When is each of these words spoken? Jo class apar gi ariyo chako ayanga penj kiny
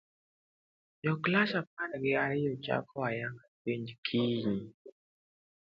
Jo 1.03 1.13
class 1.23 1.51
apar 1.61 1.89
gi 2.03 2.11
ariyo 2.23 2.53
chako 2.65 2.97
ayanga 3.09 3.45
penj 3.63 3.87
kiny 4.05 4.49